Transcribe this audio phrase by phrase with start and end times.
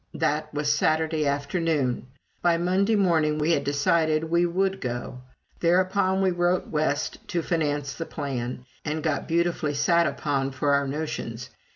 [0.15, 2.07] That was Saturday afternoon.
[2.41, 5.19] By Monday morning we had decided we would go!
[5.59, 10.87] Thereupon we wrote West to finance the plan, and got beautifully sat upon for our
[10.87, 11.51] "notions."